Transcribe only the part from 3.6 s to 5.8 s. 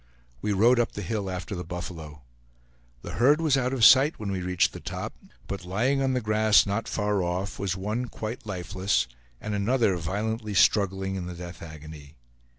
of sight when we reached the top, but